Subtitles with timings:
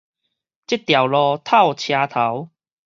[0.03, 0.07] 這條路
[1.37, 2.49] 透車頭